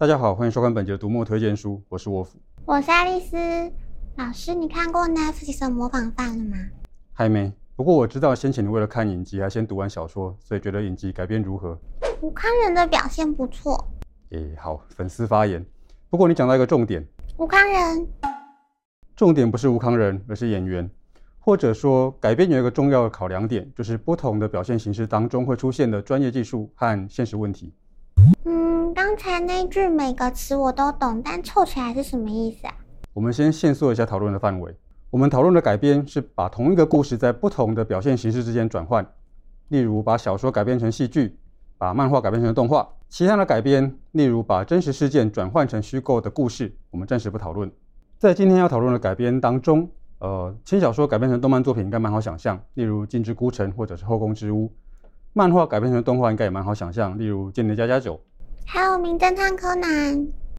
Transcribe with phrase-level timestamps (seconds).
[0.00, 3.36] 大家好，欢迎收看本集的读墨推荐书，我是沃夫，我是爱丽丝
[4.16, 4.54] 老师。
[4.54, 6.56] 你看过 Netflix 的模仿犯了吗？
[7.12, 7.52] 还没。
[7.76, 11.78] 不过我知道先前你为了看影集还先读完小说，所以觉得影集改编如何？
[12.22, 13.76] 吴康仁的表现不错。
[14.30, 15.62] 诶，好，粉丝发言。
[16.08, 18.08] 不过你讲到一个重点，吴康仁。
[19.14, 20.90] 重点不是吴康仁，而是演员。
[21.38, 27.74] 或者说，改编有一个重要的考量点，就是不同的表现形式当中会出现的专业技术和现实问题。
[28.44, 32.74] 嗯，刚才那句每个词我都懂，但凑起来是什么意思啊？
[33.12, 34.74] 我们先限缩一下讨论的范围。
[35.10, 39.06] 我们讨论的改编是把同一个故事在不同的表现形式之间转换，
[39.68, 41.38] 例如把小说改编成戏剧，
[41.76, 42.88] 把漫画改编成动画。
[43.08, 47.70] 其他的改编，例如把真实事件转换成虚构的故事，我们暂时不讨论。
[48.18, 49.90] 在今天要讨论的改编当中。
[50.20, 54.66] 呃，轻小说改编成动漫作品应该蛮好想象，例如《金之孤城》或者是《后宫之屋》；
[55.32, 58.16] 漫画改编成动画应该也蛮好想象，例如《间谍家家酒》，
[58.64, 60.16] 还有《名侦探柯南》。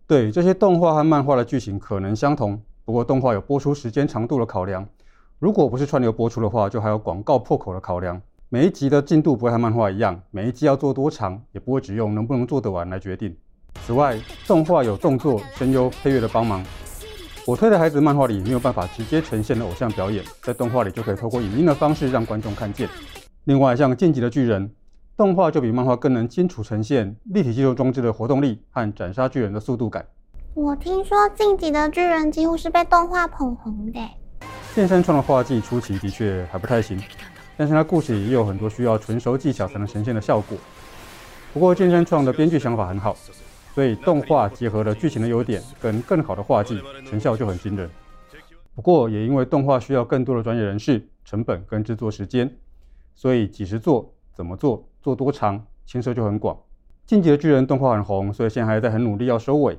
[0.08, 4.88] 对，这些动画和漫画的剧情可能相同，不过动画有播出时间长度的考量，
[5.40, 8.22] 如果不是串流播出的话，就还有广告破口的考量。
[8.50, 13.34] 每一集的进度不会和漫画一样，每一集要做多长，也不会只用能不能做得完来决定。
[13.86, 16.62] 此外，动画有动作、声优、配乐的帮忙。
[17.48, 22.90] 我推的孩子漫画里没有办法直接呈现的偶像表演，在动画里就可以透过影音的方式让观众看见。
[23.46, 24.68] 另外，像《进击的巨人》，
[25.18, 30.06] 动画就比漫画更能清楚呈现立体肌肉装置的活动力和斩杀巨人的速度感。
[30.54, 34.00] 我听说《进击的巨人》几乎是被动画捧红的。
[34.74, 37.00] 剑山创的画技初期的确还不太行，
[37.56, 40.58] 但是他故事里也有很多需要纯熟技巧才能呈现的效果。
[41.54, 43.16] 不过剑山创的编剧想法很好。
[43.74, 47.90] 所以动画结合了剧情的优点跟更好的画技，成效就很惊人。
[48.76, 52.54] 不过也因为动画需要更多的专业人士、成本跟制作时间，
[53.16, 56.58] 所以几时做、怎么做、做多长，牵涉就很广。
[57.06, 59.78] 进击的巨人动画很红，所以现在还在很努力要收尾。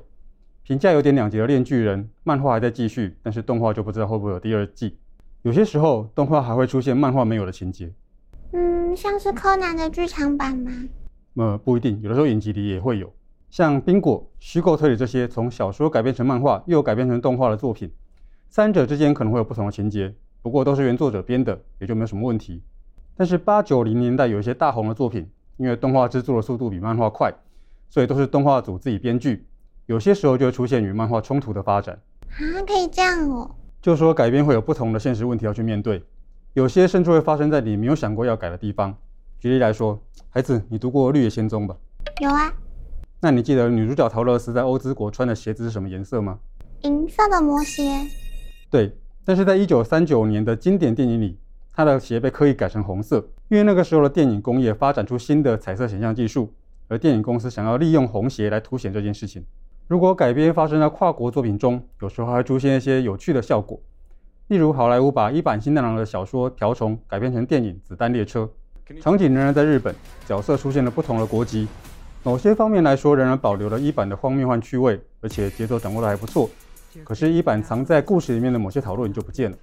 [0.63, 4.97] 评价有点两极的炼巨人漫画还在继续，但是动画就不知道会不会有第二季。
[5.41, 7.91] 有些时候动画还会出现漫画没有的情节。
[8.53, 10.71] 嗯，像是柯南的剧场版吗？
[11.35, 13.11] 呃，不一定，有的时候影集里也会有。
[13.49, 17.91] 像冰果、虚构推理这些从小说改编成漫画又改编成动画的作品，
[18.47, 22.63] 三者之间可能会有不同的情节，不过都是原作者编的，也就没有什么问题。
[23.15, 27.33] 但是八九零年代有一些大红的作品，因为动画制作的速度比漫画快，
[27.89, 29.45] 所以都是动画组自己编剧，
[29.85, 31.99] 有些时候就会出现与漫画冲突的发展。
[32.29, 33.55] 啊，可以这样哦？
[33.81, 36.03] 就说改编会有不同的现实问题要去面对，
[36.53, 38.95] 有些甚至会发生在你没有想过要改的地方。
[39.39, 41.75] 举例来说，孩子，你读过《绿野仙踪》吧？
[42.21, 42.53] 有啊。
[43.19, 46.39] 那你记得女主角桃乐丝在欧兹国穿的鞋子是什么颜色吗？
[46.81, 47.83] 银色的魔鞋。
[48.69, 51.37] 对，但是在一九三九年的经典电影里，
[51.75, 53.17] 她的鞋被刻意改成红色，
[53.49, 56.53] 因为那个时候的电影工业发展出新的彩色显像技术，
[56.87, 59.43] 而电影公司想要利用红鞋来凸显这件事情。
[59.87, 63.79] 如果改编发生在跨国作品中，有时候还会出现一些有趣的效果，
[64.47, 68.47] 例如好莱坞把一坂新太郎的小说《瓢虫》改编成电影《子弹列车》，
[69.01, 69.93] 场景仍然在日本，
[70.27, 71.67] 角色出现了不同的国籍。
[72.21, 76.49] 某些方面来说，仍然保留了一版的荒谬和趣味，而且节奏掌握得还不错。
[77.03, 79.57] 可是，一版藏在故事里面的某些讨论就不见了。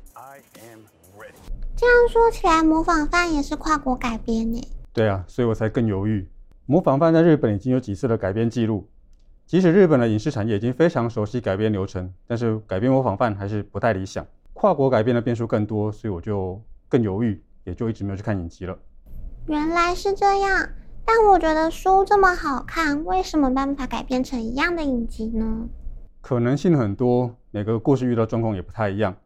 [1.80, 4.60] 这样说起来，模仿犯也是跨国改编呢？
[4.92, 6.28] 对啊，所以我才更犹豫。
[6.66, 8.86] 模仿犯在日本已经有几次的改编记录，
[9.46, 14.26] 即使日本的影视产业已经非常熟悉改编流程，但是改编模仿犯还是不太理想。
[14.52, 18.76] 跨国改编的变数更多，所以我就更犹豫，也就一直没有去看影集了。
[19.46, 20.68] 原来是这样。
[21.06, 25.66] 但我觉得书这么好看，为什么办法改编成一样的影集呢？
[26.20, 29.16] 可能性很多，每个故事遇到状况也不太一样。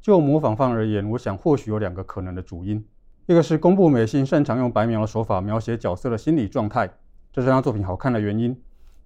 [0.00, 2.84] 就模仿犯而言，我想或许有两个可能的主因：
[3.26, 6.88] 一个是宫部美幸擅长用白描的手法描写角色的心理状态，
[7.32, 8.56] 这是他作品好看的原因。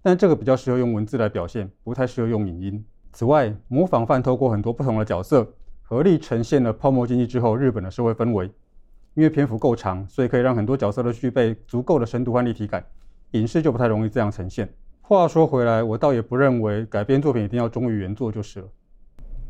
[0.02, 2.84] 但这个比较适合用文字来表现，不太适合用影音。
[3.12, 5.46] 此外，模仿犯透过很多不同的角色，
[5.82, 8.50] 合力呈现了泡沫经济之后日本的社会氛围。
[9.14, 12.82] 因为篇幅够长，所以可以让很多角色都具备足够的深度和立体感，
[13.32, 14.66] 影视就不太容易这样呈现。
[15.02, 18.66] 话说回来，我倒也不认为改编作品一定要忠于原作就是了。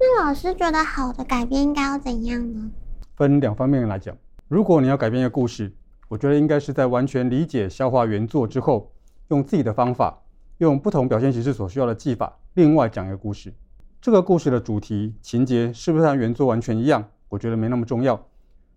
[0.05, 2.73] 那老师觉得好的改编应该要怎样呢？
[3.15, 4.17] 分两方面来讲，
[4.49, 5.73] 如果你要改编一个故事，
[6.09, 8.91] 我觉得应该是在完全理解、消化原作之后，
[9.29, 10.21] 用自己的方法，
[10.59, 13.55] 用不同表现形式所需要的技法，另外讲一个故事。
[14.01, 17.09] 这个故事的主题、情节是不是和原作完全一样？
[17.29, 18.21] 我觉得没那么重要。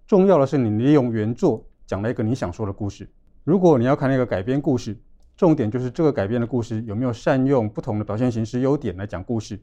[0.05, 3.09] 重要的是，你利用原作讲了一个你想说的故事。
[3.43, 4.95] 如果你要看那个改编故事，
[5.35, 9.59] 重点就是这个改编的故事有没有善用不同的表现形式优点来讲故事，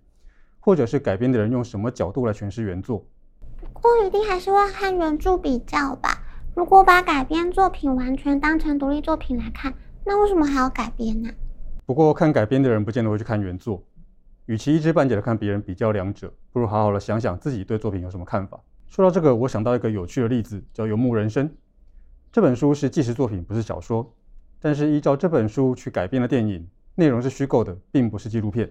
[0.65, 3.05] 或者是改编的人用什么角度来诠释原作。
[3.75, 6.23] 不过一定还是会和原著比较吧。
[6.55, 9.75] 如果把改编作品完全当成独立作品来看，
[10.05, 11.29] 那为什么还要改编呢？
[11.85, 13.83] 不过看改编的人不见得会去看原作。
[14.47, 18.61] 与其一知半解的看别人比较两者，不如好好的想想自己对作品有什么看法。
[18.89, 21.49] 说到这个，我想到一个有趣的例子，叫《游牧人生》。
[22.31, 24.15] 这本书是纪实作品，不是小说，
[24.61, 28.71] 但是依照这本书去改编的电影，内容是虚构的，并不是纪录片。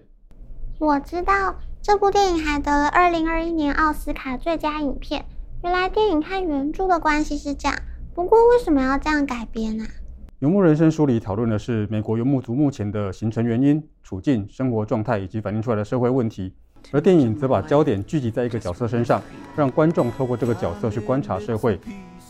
[0.78, 5.24] 我知道这部电影还得了二零二一年奥斯卡最佳影片。
[5.62, 7.78] 原来电影和原著的关系是这样，
[8.14, 9.84] 不过为什么要这样改编呢？
[10.40, 16.52] 《游牧人生》书里讨论的是美国游牧族目前的形成原因、处境、生活状态以及反映出来的社会问题，
[16.90, 19.22] 而电影则把焦点聚集在一个角色身上，
[19.54, 21.78] 让观众透过这个角色去观察社会，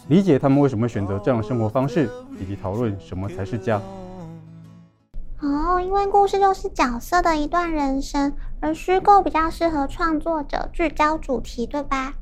[0.08, 2.06] 理解他们为什么选择这样的生活方式，
[2.38, 3.80] 以及讨论什么才是家。
[5.42, 12.14] 哦，因为故事就是角色的一段人生，而虚构比较适合创作者聚焦主题，对吧？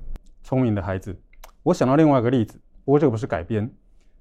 [0.42, 1.14] 聪明的孩子，
[1.62, 3.70] 我想到另外一个例子，不过这个不是改编，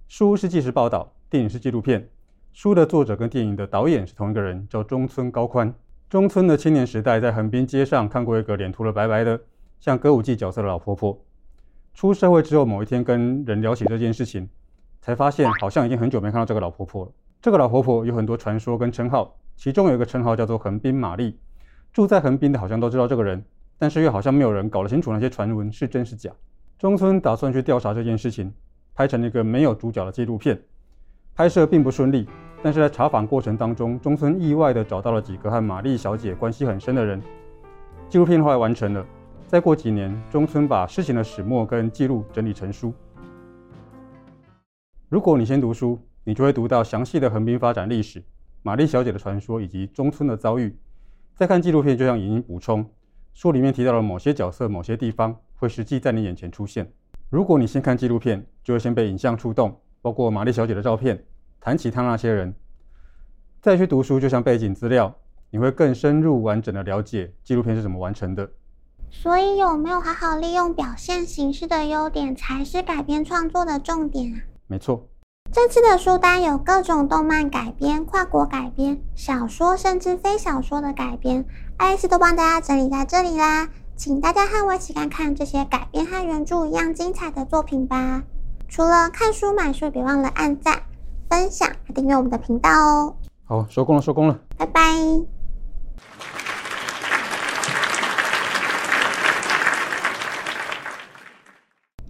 [0.09, 1.13] 书是纪实报道。
[1.29, 2.09] 电影是纪录片，
[2.51, 5.73] 书的作者跟电影的导演是同一个人，叫中村高宽。
[6.09, 9.39] 中村的青年时代在横滨街上看过一个脸涂了白白的，
[9.79, 11.17] 像歌舞伎角色的老婆婆。
[11.93, 14.49] 出社会之后，某一天跟人聊起这件事情，
[14.99, 17.11] 才发现好像已经很久没看到这个老婆婆了。
[17.41, 21.39] 这个老婆婆有很多传说跟称号，其中有一个称号叫做横滨玛丽。
[21.93, 23.41] 住在横滨的好像都知道这个人，
[23.77, 26.29] 但是又好像没有人搞得清楚那些传闻是真是假。
[26.77, 28.53] 中村打算去调查这件事情，
[28.93, 30.61] 拍成了一个没有主角的纪录片。
[31.33, 32.27] 拍摄并不顺利，
[32.61, 37.21] 但是在查访过程当中，中村意外地找到了几个和玛丽小姐关系很深的人。
[38.09, 39.05] 纪录片后来完成了。
[39.47, 42.93] 再过几年，中村把事情的始末跟记录整理成书。
[45.07, 45.97] 如果你先读书，
[46.29, 48.23] 你就会读到详细的横滨发展历史、
[48.61, 50.77] 玛丽小姐的传说以及中村的遭遇。
[51.33, 52.87] 再看纪录片，就像影音补充，
[53.33, 56.93] 书里面提到的某些角色、某些地方会实际在你眼前出现。
[57.31, 59.75] 如果你先看纪录片，就会先被影像触动。
[60.03, 61.25] 包括玛丽小姐的照片，
[61.59, 62.53] 谈起她那些人，
[63.59, 65.11] 再去读书，就像背景资料，
[65.49, 68.47] 你会更深入、完整的了解纪录片是怎么完成的。
[69.09, 74.37] 所以，有没有好好利用表现形式的优点，才是改编创作的重点啊？
[74.67, 75.09] 没错，
[75.51, 81.43] 这次的书单有各种动漫改编、跨国改编、小说甚至非小说的改编，
[81.77, 88.21] 爱丽丝都帮大家整理在这里啦，请大家和我一起看看这些改编和原著一样精彩的作品吧。
[88.67, 90.83] 除了看书买书，别忘了按赞、
[91.27, 93.15] 分享和订阅我们的频道哦。
[93.45, 94.81] 好，收工了，收工了，拜拜。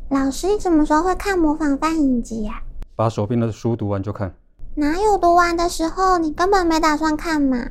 [0.10, 2.62] 老师，你什么时候会看模仿犯影集呀？
[3.00, 4.36] 把手边的书读完就看。
[4.76, 6.18] 哪有读完的时候？
[6.18, 7.70] 你根本没打算看嘛。